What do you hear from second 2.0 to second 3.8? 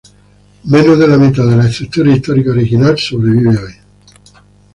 histórica original, sobrevive hoy.